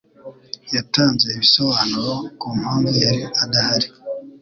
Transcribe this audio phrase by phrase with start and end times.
[0.75, 3.87] Yatanze ibisobanuro ku mpamvu yari adahari.